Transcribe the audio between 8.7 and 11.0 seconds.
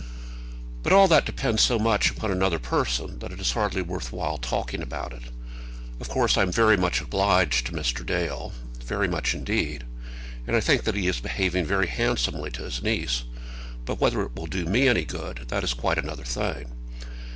very much indeed, and I think that